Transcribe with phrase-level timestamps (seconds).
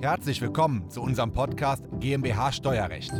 [0.00, 3.10] Herzlich willkommen zu unserem Podcast GmbH Steuerrecht.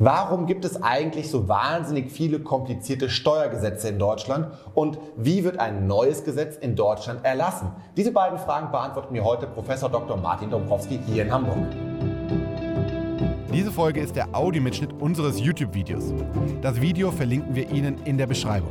[0.00, 5.86] Warum gibt es eigentlich so wahnsinnig viele komplizierte Steuergesetze in Deutschland und wie wird ein
[5.86, 7.70] neues Gesetz in Deutschland erlassen?
[7.96, 10.16] Diese beiden Fragen beantwortet mir heute Professor Dr.
[10.16, 11.91] Martin Dombrowski hier in Hamburg.
[13.52, 16.14] Diese Folge ist der Audiomitschnitt unseres YouTube-Videos.
[16.62, 18.70] Das Video verlinken wir Ihnen in der Beschreibung.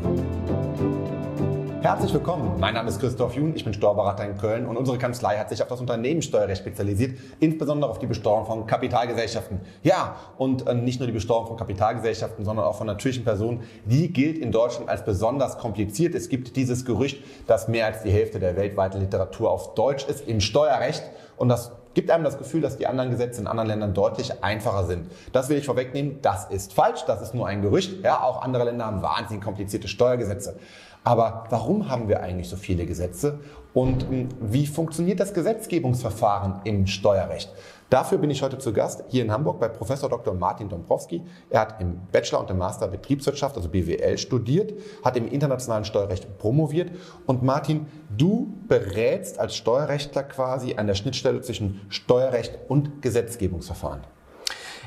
[1.83, 2.59] Herzlich willkommen.
[2.59, 5.61] Mein Name ist Christoph Jun, ich bin Steuerberater in Köln und unsere Kanzlei hat sich
[5.61, 9.59] auf das Unternehmenssteuerrecht spezialisiert, insbesondere auf die Besteuerung von Kapitalgesellschaften.
[9.83, 13.61] Ja, und äh, nicht nur die Besteuerung von Kapitalgesellschaften, sondern auch von natürlichen Personen.
[13.85, 16.15] Die gilt in Deutschland als besonders kompliziert.
[16.15, 20.27] Es gibt dieses Gerücht, dass mehr als die Hälfte der weltweiten Literatur auf Deutsch ist
[20.27, 21.03] im Steuerrecht
[21.37, 24.85] und das gibt einem das Gefühl, dass die anderen Gesetze in anderen Ländern deutlich einfacher
[24.85, 25.11] sind.
[25.31, 26.19] Das will ich vorwegnehmen.
[26.21, 27.03] Das ist falsch.
[27.05, 28.03] Das ist nur ein Gerücht.
[28.03, 30.57] Ja, auch andere Länder haben wahnsinnig komplizierte Steuergesetze.
[31.03, 33.39] Aber warum haben wir eigentlich so viele Gesetze
[33.73, 37.51] und ähm, wie funktioniert das Gesetzgebungsverfahren im Steuerrecht?
[37.89, 40.33] Dafür bin ich heute zu Gast hier in Hamburg bei Professor Dr.
[40.33, 41.23] Martin Dombrowski.
[41.49, 46.37] Er hat im Bachelor und im Master Betriebswirtschaft, also BWL, studiert, hat im internationalen Steuerrecht
[46.37, 46.91] promoviert.
[47.25, 54.01] Und Martin, du berätst als Steuerrechtler quasi an der Schnittstelle zwischen Steuerrecht und Gesetzgebungsverfahren.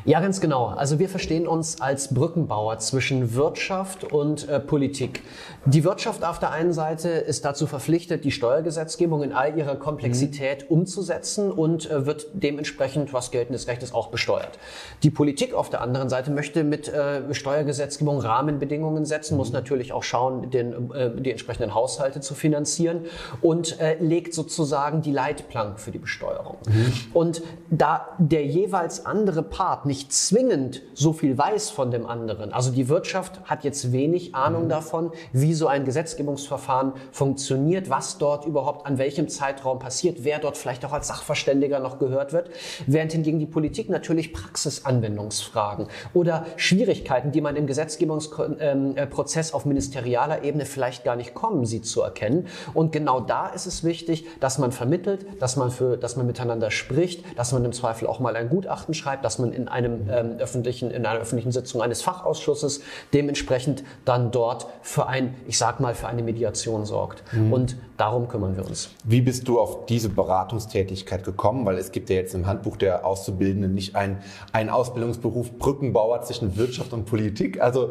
[0.07, 0.67] Ja, ganz genau.
[0.67, 5.23] Also wir verstehen uns als Brückenbauer zwischen Wirtschaft und äh, Politik.
[5.65, 10.69] Die Wirtschaft auf der einen Seite ist dazu verpflichtet, die Steuergesetzgebung in all ihrer Komplexität
[10.69, 10.77] mhm.
[10.77, 14.59] umzusetzen und äh, wird dementsprechend, was geltendes Recht ist, auch besteuert.
[15.03, 19.39] Die Politik auf der anderen Seite möchte mit äh, Steuergesetzgebung Rahmenbedingungen setzen, mhm.
[19.39, 23.07] muss natürlich auch schauen, den, äh, die entsprechenden Haushalte zu finanzieren
[23.41, 26.59] und äh, legt sozusagen die Leitplanken für die Besteuerung.
[26.69, 26.93] Mhm.
[27.15, 32.53] Und da der jeweils andere Part nicht nicht zwingend so viel weiß von dem anderen.
[32.53, 34.69] Also die Wirtschaft hat jetzt wenig Ahnung mhm.
[34.69, 40.57] davon, wie so ein Gesetzgebungsverfahren funktioniert, was dort überhaupt an welchem Zeitraum passiert, wer dort
[40.57, 42.51] vielleicht auch als Sachverständiger noch gehört wird,
[42.89, 50.65] während hingegen die Politik natürlich Praxisanwendungsfragen oder Schwierigkeiten, die man im Gesetzgebungsprozess auf ministerialer Ebene
[50.65, 52.49] vielleicht gar nicht kommen sieht, zu erkennen.
[52.73, 56.73] Und genau da ist es wichtig, dass man vermittelt, dass man für, dass man miteinander
[56.73, 60.09] spricht, dass man im Zweifel auch mal ein Gutachten schreibt, dass man in eine einem
[60.11, 62.81] ähm, öffentlichen, in einer öffentlichen Sitzung eines Fachausschusses
[63.13, 67.23] dementsprechend dann dort für ein, ich sag mal, für eine Mediation sorgt.
[67.33, 67.53] Mhm.
[67.53, 68.91] Und darum kümmern wir uns.
[69.05, 71.65] Wie bist du auf diese Beratungstätigkeit gekommen?
[71.67, 74.19] Weil es gibt ja jetzt im Handbuch der Auszubildenden nicht einen,
[74.53, 77.61] einen Ausbildungsberuf Brückenbauer zwischen Wirtschaft und Politik.
[77.61, 77.91] Also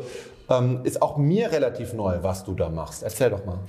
[0.60, 3.04] ähm, ist auch mir relativ neu, was du da machst.
[3.04, 3.60] Erzähl doch mal.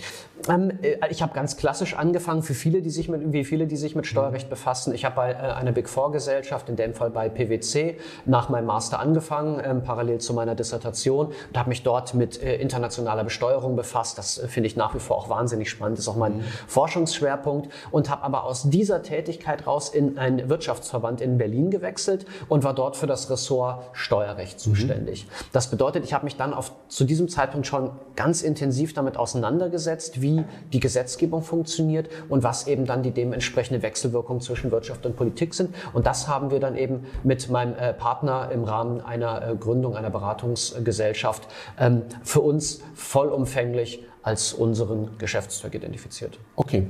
[0.49, 3.77] Ähm, äh, ich habe ganz klassisch angefangen, für viele, die sich mit, wie viele, die
[3.77, 4.95] sich mit Steuerrecht befassen.
[4.95, 7.97] Ich habe bei äh, einer Big Four Gesellschaft, in dem Fall bei PwC,
[8.27, 12.57] nach meinem Master angefangen, ähm, parallel zu meiner Dissertation und habe mich dort mit äh,
[12.57, 14.19] internationaler Besteuerung befasst.
[14.19, 16.45] Das äh, finde ich nach wie vor auch wahnsinnig spannend, das ist auch mein mhm.
[16.67, 22.65] Forschungsschwerpunkt und habe aber aus dieser Tätigkeit raus in einen Wirtschaftsverband in Berlin gewechselt und
[22.65, 24.75] war dort für das Ressort Steuerrecht mhm.
[24.75, 25.27] zuständig.
[25.27, 25.47] Mhm.
[25.53, 30.21] Das bedeutet, ich habe mich dann auf, zu diesem Zeitpunkt schon ganz intensiv damit auseinandergesetzt,
[30.21, 35.55] wie die Gesetzgebung funktioniert und was eben dann die dementsprechende Wechselwirkung zwischen Wirtschaft und Politik
[35.55, 35.75] sind.
[35.93, 39.97] Und das haben wir dann eben mit meinem äh, Partner im Rahmen einer äh, Gründung
[39.97, 41.49] einer Beratungsgesellschaft
[41.79, 46.39] ähm, für uns vollumfänglich als unseren Geschäftszweck identifiziert.
[46.57, 46.87] Okay.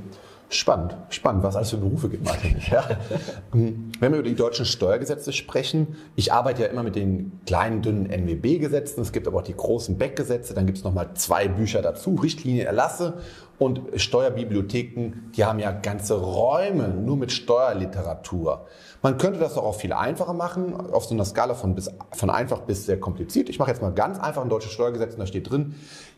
[0.49, 2.55] Spannend, spannend, was alles für Berufe gibt, Martin.
[2.71, 2.83] Ja.
[3.51, 8.09] Wenn wir über die deutschen Steuergesetze sprechen, ich arbeite ja immer mit den kleinen, dünnen
[8.09, 12.15] NWB-Gesetzen, es gibt aber auch die großen Beck-Gesetze, dann gibt es nochmal zwei Bücher dazu,
[12.15, 13.15] Richtlinien, Erlasse
[13.57, 18.65] und Steuerbibliotheken, die haben ja ganze Räume nur mit Steuerliteratur.
[19.01, 22.61] Man könnte das auch viel einfacher machen, auf so einer Skala von, bis, von einfach
[22.61, 23.49] bis sehr kompliziert.
[23.49, 25.75] Ich mache jetzt mal ganz einfach ein deutsches Steuergesetz und da steht drin,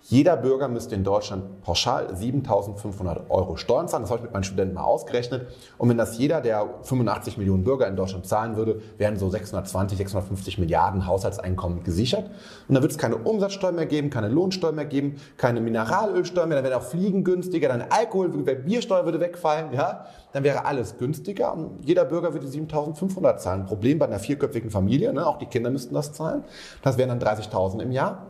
[0.09, 4.03] jeder Bürger müsste in Deutschland pauschal 7.500 Euro Steuern zahlen.
[4.03, 5.47] Das habe ich mit meinen Studenten mal ausgerechnet.
[5.77, 9.97] Und wenn das jeder der 85 Millionen Bürger in Deutschland zahlen würde, wären so 620,
[9.97, 12.29] 650 Milliarden Haushaltseinkommen gesichert.
[12.69, 16.62] Und dann wird es keine Umsatzsteuer mehr geben, keine Lohnsteuer mehr geben, keine Mineralölsteuer mehr,
[16.62, 21.53] dann wären auch Fliegen günstiger, dann Alkohol, Biersteuer würde wegfallen, ja, dann wäre alles günstiger
[21.53, 23.65] und jeder Bürger würde 7.500 zahlen.
[23.65, 26.45] Problem bei einer vierköpfigen Familie, ne, auch die Kinder müssten das zahlen.
[26.81, 28.27] Das wären dann 30.000 im Jahr.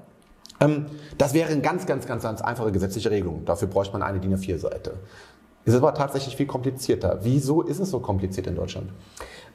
[0.59, 0.87] Ähm,
[1.19, 3.45] das wäre eine ganz, ganz, ganz, ganz einfache gesetzliche Regelung.
[3.45, 4.95] Dafür bräuchte man eine DIN A4-Seite.
[5.63, 7.19] Es ist aber tatsächlich viel komplizierter.
[7.21, 8.89] Wieso ist es so kompliziert in Deutschland?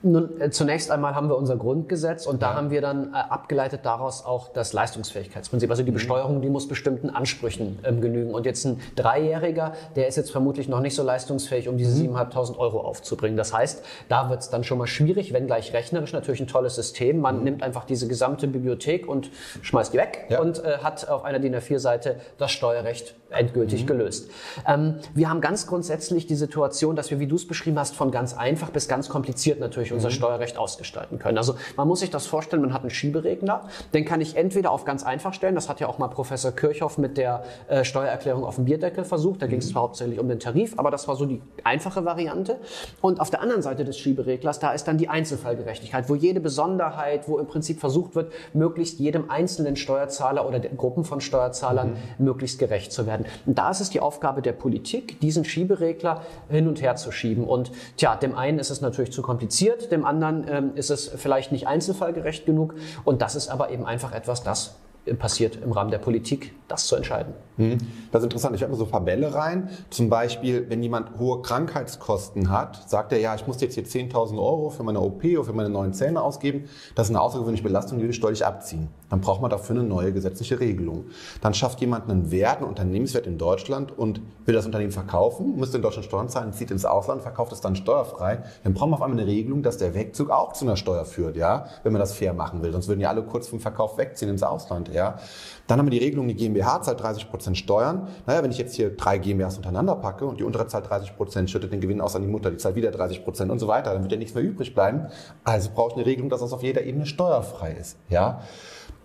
[0.03, 3.81] Nun, äh, zunächst einmal haben wir unser Grundgesetz und da haben wir dann äh, abgeleitet
[3.85, 5.71] daraus auch das Leistungsfähigkeitsprinzip.
[5.71, 5.95] Also die mhm.
[5.95, 8.35] Besteuerung, die muss bestimmten Ansprüchen ähm, genügen.
[8.35, 12.17] Und jetzt ein Dreijähriger, der ist jetzt vermutlich noch nicht so leistungsfähig, um diese mhm.
[12.17, 13.37] 7.500 Euro aufzubringen.
[13.37, 16.75] Das heißt, da wird es dann schon mal schwierig, wenn gleich rechnerisch natürlich ein tolles
[16.75, 17.21] System.
[17.21, 17.45] Man mhm.
[17.45, 19.31] nimmt einfach diese gesamte Bibliothek und
[19.63, 20.41] schmeißt die weg ja.
[20.41, 23.87] und äh, hat auf einer DIN A4-Seite das Steuerrecht endgültig mhm.
[23.87, 24.31] gelöst.
[24.67, 28.11] Ähm, wir haben ganz grundsätzlich die Situation, dass wir, wie du es beschrieben hast, von
[28.11, 30.15] ganz einfach bis ganz kompliziert natürlich unser mhm.
[30.15, 31.39] Steuerrecht ausgestalten können.
[31.39, 34.85] Also man muss sich das vorstellen, man hat einen Schieberegler, den kann ich entweder auf
[34.85, 38.57] ganz einfach stellen, das hat ja auch mal Professor Kirchhoff mit der äh, Steuererklärung auf
[38.57, 39.73] dem Bierdeckel versucht, da ging es mhm.
[39.73, 42.59] zwar hauptsächlich um den Tarif, aber das war so die einfache Variante.
[43.01, 47.29] Und auf der anderen Seite des Schiebereglers, da ist dann die Einzelfallgerechtigkeit, wo jede Besonderheit,
[47.29, 52.25] wo im Prinzip versucht wird, möglichst jedem einzelnen Steuerzahler oder Gruppen von Steuerzahlern mhm.
[52.25, 53.27] möglichst gerecht zu werden.
[53.47, 57.45] Und da ist es die Aufgabe der Politik, diesen Schieberegler hin und her zu schieben.
[57.45, 61.53] Und tja, dem einen ist es natürlich zu kompliziert, dem anderen ähm, ist es vielleicht
[61.53, 62.75] nicht einzelfallgerecht genug.
[63.05, 64.77] Und das ist aber eben einfach etwas, das
[65.19, 67.35] passiert im Rahmen der Politik, das zu entscheiden.
[67.57, 67.79] Hm.
[68.11, 68.57] Das ist interessant.
[68.57, 69.69] Ich habe mal so Bälle rein.
[69.91, 74.39] Zum Beispiel, wenn jemand hohe Krankheitskosten hat, sagt er, ja, ich muss jetzt hier 10.000
[74.39, 76.65] Euro für meine OP oder für meine neuen Zähne ausgeben.
[76.95, 78.89] Das ist eine außergewöhnliche Belastung, die will ich steuerlich abziehen.
[79.11, 81.07] Dann braucht man dafür eine neue gesetzliche Regelung.
[81.43, 85.77] Dann schafft jemand einen Wert, einen Unternehmenswert in Deutschland und will das Unternehmen verkaufen, müsste
[85.77, 88.43] in Deutschland Steuern zahlen, zieht ins Ausland, verkauft es dann steuerfrei.
[88.65, 91.37] Dann brauchen wir auf einmal eine Regelung, dass der Wegzug auch zu einer Steuer führt,
[91.37, 92.73] ja, wenn man das fair machen will.
[92.73, 95.19] Sonst würden ja alle kurz vom Verkauf wegziehen ins Ausland, ja.
[95.67, 98.09] Dann haben wir die Regelung, die GmbH zahlt 30 Prozent Steuern.
[98.27, 101.51] Naja, wenn ich jetzt hier drei GmbHs untereinander packe und die untere zahlt 30 Prozent,
[101.51, 103.93] schüttet den Gewinn aus an die Mutter, die zahlt wieder 30 Prozent und so weiter,
[103.93, 105.07] dann wird ja nichts mehr übrig bleiben.
[105.45, 108.41] Also brauche ich eine Regelung, dass das auf jeder Ebene steuerfrei ist, ja.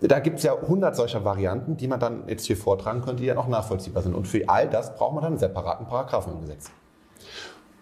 [0.00, 3.26] Da gibt es ja 100 solcher Varianten, die man dann jetzt hier vortragen könnte, die
[3.26, 4.14] ja noch nachvollziehbar sind.
[4.14, 6.70] Und für all das braucht man dann einen separaten Paragraphen im Gesetz.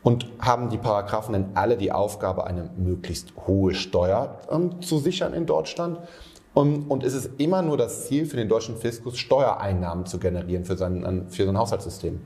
[0.02, 5.34] Und haben die Paragraphen dann alle die Aufgabe, eine möglichst hohe Steuer ähm, zu sichern
[5.34, 5.98] in Deutschland?
[6.56, 10.74] Und, und es immer nur das Ziel für den deutschen Fiskus, Steuereinnahmen zu generieren für
[10.74, 12.18] sein, für sein Haushaltssystem.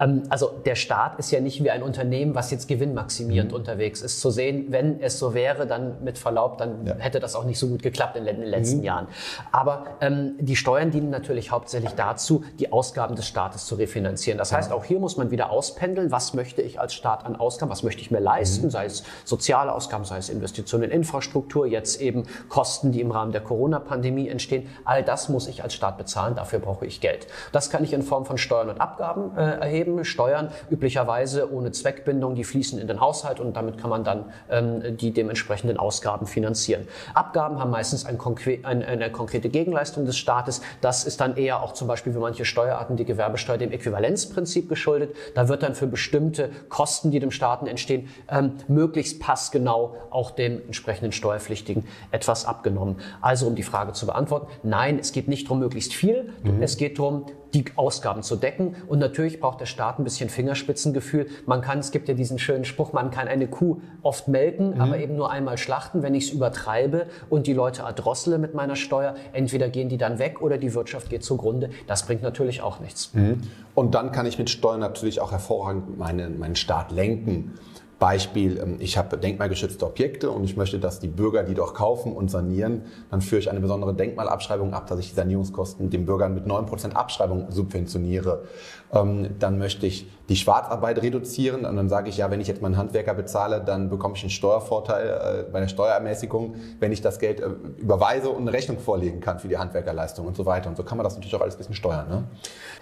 [0.00, 3.56] Ähm, also der Staat ist ja nicht wie ein Unternehmen, was jetzt gewinnmaximierend mhm.
[3.56, 4.20] unterwegs ist.
[4.20, 6.94] Zu sehen, wenn es so wäre, dann mit Verlaub, dann ja.
[6.96, 8.84] hätte das auch nicht so gut geklappt in den letzten mhm.
[8.84, 9.08] Jahren.
[9.52, 14.38] Aber ähm, die Steuern dienen natürlich hauptsächlich dazu, die Ausgaben des Staates zu refinanzieren.
[14.38, 17.70] Das heißt, auch hier muss man wieder auspendeln, was möchte ich als Staat an Ausgaben,
[17.70, 18.70] was möchte ich mir leisten, mhm.
[18.70, 23.32] sei es soziale Ausgaben, sei es Investitionen in Infrastruktur, jetzt eben Kosten, die im Rahmen
[23.32, 24.68] der Corona-Pandemie entstehen.
[24.84, 27.26] All das muss ich als Staat bezahlen, dafür brauche ich Geld.
[27.52, 31.72] Das kann ich in Form von Steuern und Abgaben äh, erheben erheben, Steuern, üblicherweise ohne
[31.72, 36.26] Zweckbindung, die fließen in den Haushalt und damit kann man dann ähm, die dementsprechenden Ausgaben
[36.26, 36.88] finanzieren.
[37.14, 38.16] Abgaben haben meistens ein
[38.64, 40.60] ein, eine konkrete Gegenleistung des Staates.
[40.80, 45.14] Das ist dann eher auch zum Beispiel für manche Steuerarten die Gewerbesteuer dem Äquivalenzprinzip geschuldet.
[45.34, 50.60] Da wird dann für bestimmte Kosten, die dem Staaten entstehen, ähm, möglichst passgenau auch dem
[50.64, 52.96] entsprechenden Steuerpflichtigen etwas abgenommen.
[53.20, 56.32] Also um die Frage zu beantworten, nein, es geht nicht darum, möglichst viel.
[56.42, 56.62] Mhm.
[56.62, 57.26] Es geht darum,
[57.56, 58.76] die Ausgaben zu decken.
[58.86, 61.26] Und natürlich braucht der Staat ein bisschen Fingerspitzengefühl.
[61.46, 64.80] Man kann, es gibt ja diesen schönen Spruch, man kann eine Kuh oft melken, mhm.
[64.80, 68.76] aber eben nur einmal schlachten, wenn ich es übertreibe und die Leute erdrossele mit meiner
[68.76, 69.14] Steuer.
[69.32, 71.70] Entweder gehen die dann weg oder die Wirtschaft geht zugrunde.
[71.86, 73.14] Das bringt natürlich auch nichts.
[73.14, 73.42] Mhm.
[73.74, 77.54] Und dann kann ich mit Steuern natürlich auch hervorragend meinen, meinen Staat lenken.
[77.98, 82.12] Beispiel, ähm, ich habe denkmalgeschützte Objekte und ich möchte, dass die Bürger die doch kaufen
[82.12, 82.82] und sanieren.
[83.10, 86.92] Dann führe ich eine besondere Denkmalabschreibung ab, dass ich die Sanierungskosten den Bürgern mit 9%
[86.92, 88.44] Abschreibung subventioniere.
[88.92, 92.60] Ähm, dann möchte ich die Schwarzarbeit reduzieren und dann sage ich, ja, wenn ich jetzt
[92.60, 97.18] meinen Handwerker bezahle, dann bekomme ich einen Steuervorteil äh, bei der Steuerermäßigung, wenn ich das
[97.18, 97.48] Geld äh,
[97.78, 100.68] überweise und eine Rechnung vorlegen kann für die Handwerkerleistung und so weiter.
[100.68, 102.08] Und so kann man das natürlich auch alles ein bisschen steuern.
[102.08, 102.24] Ne?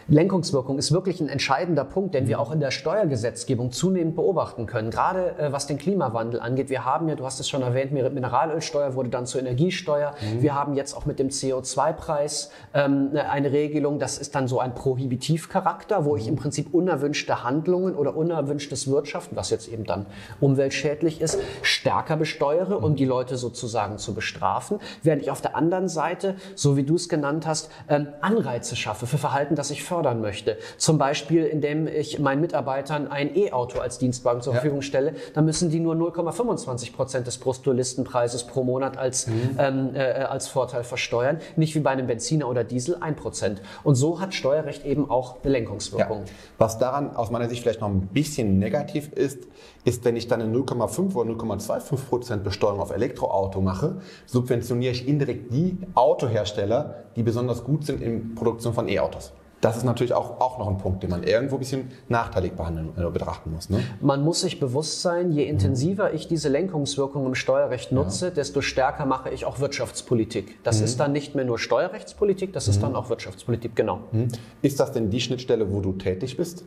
[0.08, 4.90] Lenkungswirkung ist wirklich ein entscheidender Punkt, den wir auch in der Steuergesetzgebung zunehmend beobachten können.
[4.90, 6.70] Gerade äh, was den Klimawandel angeht.
[6.70, 10.14] Wir haben ja, du hast es schon erwähnt, Mineralölsteuer wurde dann zur Energiesteuer.
[10.20, 10.42] Mhm.
[10.42, 14.74] Wir haben jetzt auch mit dem CO2-Preis ähm, eine Regelung, das ist dann so ein
[14.74, 16.18] Prohibitivcharakter, wo mhm.
[16.18, 20.06] ich im Prinzip unerwünschte Handlungen oder unerwünschtes Wirtschaften, was jetzt eben dann
[20.40, 22.96] umweltschädlich ist, stärker besteuere, um mhm.
[22.96, 24.78] die Leute sozusagen zu bestrafen.
[25.02, 29.06] Während ich auf der anderen Seite, so wie du es genannt hast, ähm, Anreize schaffe
[29.06, 30.56] für Verhalten, das ich fördern möchte.
[30.78, 34.60] Zum Beispiel, indem ich meinen Mitarbeitern ein E-Auto als Dienstwagen zur ja.
[34.60, 39.56] Verfügung stelle, dann müssen die nur 0,25 Prozent des Brutolistenpreises pro Monat als, mhm.
[39.58, 43.60] ähm, äh, als Vorteil versteuern, nicht wie bei einem Benziner oder Diesel ein Prozent.
[43.82, 46.18] Und so hat Steuerrecht eben auch eine Lenkungswirkung.
[46.20, 46.32] Ja.
[46.58, 49.48] Was daran aus meiner Sicht vielleicht noch ein bisschen negativ ist,
[49.84, 53.96] ist, wenn ich dann eine 0,5 oder 0,25 Prozent Besteuerung auf Elektroauto mache,
[54.26, 59.32] subventioniere ich indirekt die Autohersteller, die besonders gut sind in Produktion von E-Autos.
[59.64, 62.90] Das ist natürlich auch, auch noch ein Punkt, den man irgendwo ein bisschen nachteilig behandeln,
[62.98, 63.70] äh, betrachten muss.
[63.70, 63.80] Ne?
[64.02, 68.30] Man muss sich bewusst sein, je intensiver ich diese Lenkungswirkung im Steuerrecht nutze, ja.
[68.30, 70.62] desto stärker mache ich auch Wirtschaftspolitik.
[70.64, 70.84] Das mhm.
[70.84, 72.82] ist dann nicht mehr nur Steuerrechtspolitik, das ist mhm.
[72.82, 74.00] dann auch Wirtschaftspolitik, genau.
[74.12, 74.28] Mhm.
[74.60, 76.64] Ist das denn die Schnittstelle, wo du tätig bist?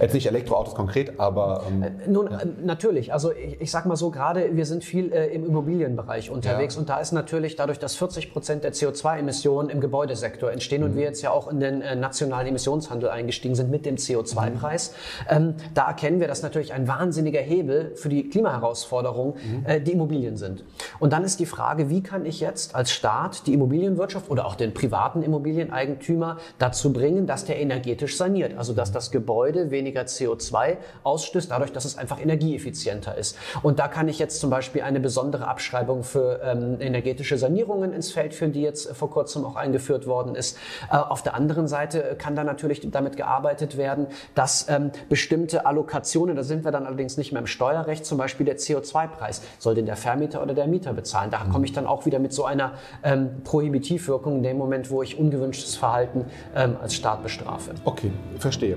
[0.00, 1.64] Jetzt nicht Elektroautos konkret, aber.
[1.68, 2.40] Ähm, äh, Nun, ja.
[2.40, 3.12] Äh, natürlich.
[3.12, 6.80] Also ich, ich sag mal so, gerade wir sind viel äh, im Immobilienbereich unterwegs ja.
[6.80, 10.90] und da ist natürlich dadurch, dass 40 Prozent der CO2-Emissionen im Gebäudesektor entstehen mhm.
[10.90, 14.92] und wir jetzt ja auch in den äh, nationalen Emissionshandel eingestiegen sind mit dem CO2-Preis,
[15.30, 15.36] mhm.
[15.36, 19.66] ähm, da erkennen wir, dass natürlich ein wahnsinniger Hebel für die Klimaherausforderung mhm.
[19.66, 20.64] äh, die Immobilien sind.
[20.98, 24.54] Und dann ist die Frage, wie kann ich jetzt als Staat die Immobilienwirtschaft oder auch
[24.54, 30.02] den privaten Immobilieneigentümer dazu bringen, dass der energetisch saniert, also dass das Gebäude weniger weniger
[30.02, 33.36] CO2 ausstößt, dadurch, dass es einfach energieeffizienter ist.
[33.62, 38.12] Und da kann ich jetzt zum Beispiel eine besondere Abschreibung für ähm, energetische Sanierungen ins
[38.12, 40.58] Feld führen, die jetzt vor kurzem auch eingeführt worden ist.
[40.90, 46.36] Äh, auf der anderen Seite kann da natürlich damit gearbeitet werden, dass ähm, bestimmte Allokationen,
[46.36, 49.86] da sind wir dann allerdings nicht mehr im Steuerrecht, zum Beispiel der CO2-Preis, soll den
[49.86, 51.30] der Vermieter oder der Mieter bezahlen.
[51.30, 55.02] Da komme ich dann auch wieder mit so einer ähm, Prohibitivwirkung in dem Moment, wo
[55.02, 57.72] ich ungewünschtes Verhalten ähm, als Staat bestrafe.
[57.84, 58.76] Okay, verstehe.